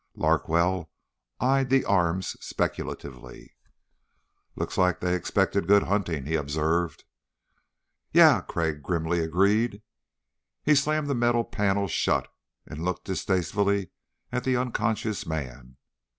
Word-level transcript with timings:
Larkwell 0.15 0.89
eyed 1.39 1.69
the 1.69 1.85
arms 1.85 2.29
speculatively. 2.41 3.55
"Looks 4.55 4.75
like 4.75 4.99
they 4.99 5.13
expected 5.13 5.67
good 5.67 5.83
hunting," 5.83 6.25
he 6.25 6.33
observed. 6.33 7.03
"Yeah," 8.11 8.41
Crag 8.41 8.81
grimly 8.81 9.19
agreed. 9.19 9.83
He 10.63 10.73
slammed 10.73 11.07
the 11.07 11.13
metal 11.13 11.43
panel 11.43 11.87
shut 11.87 12.33
and 12.65 12.83
looked 12.83 13.05
distastefully 13.05 13.91
at 14.31 14.43
the 14.43 14.57
unconscious 14.57 15.27
man. 15.27 15.77